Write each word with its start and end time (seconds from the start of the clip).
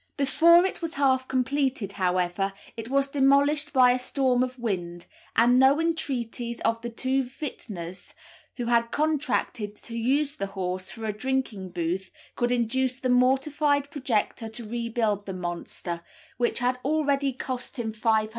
Before 0.17 0.65
it 0.65 0.81
was 0.81 0.95
half 0.95 1.27
completed, 1.27 1.91
however, 1.91 2.53
it 2.75 2.89
was 2.89 3.07
demolished 3.07 3.71
by 3.71 3.91
a 3.91 3.99
storm 3.99 4.41
of 4.41 4.57
wind, 4.57 5.05
and 5.35 5.59
no 5.59 5.79
entreaties 5.79 6.59
of 6.61 6.81
the 6.81 6.89
two 6.89 7.21
vintners 7.23 8.15
who 8.57 8.65
had 8.65 8.89
contracted 8.89 9.75
to 9.75 9.95
use 9.95 10.37
the 10.37 10.47
horse 10.57 10.89
for 10.89 11.05
a 11.05 11.13
drinking 11.13 11.69
booth 11.69 12.09
could 12.35 12.51
induce 12.51 12.97
the 12.97 13.09
mortified 13.09 13.91
projector 13.91 14.47
to 14.47 14.67
rebuild 14.67 15.27
the 15.27 15.33
monster, 15.33 16.01
which 16.37 16.57
had 16.57 16.79
already 16.83 17.31
cost 17.31 17.77
him 17.77 17.93
£500. 17.93 18.29